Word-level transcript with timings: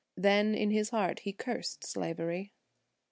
Then 0.17 0.55
in 0.55 0.71
his 0.71 0.89
heart 0.89 1.19
he 1.19 1.31
cursed 1.31 1.85
slavery. 1.85 2.53